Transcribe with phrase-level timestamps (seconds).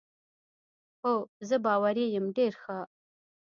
[1.03, 1.13] هو،
[1.47, 2.77] زه باوري یم، ډېر ښه.